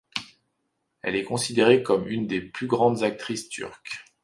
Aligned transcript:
Elle 1.03 1.15
est 1.15 1.23
considérée 1.23 1.83
comme 1.83 2.07
une 2.07 2.25
des 2.25 2.41
plus 2.41 2.65
grandes 2.65 3.03
actrices 3.03 3.49
turques. 3.49 4.03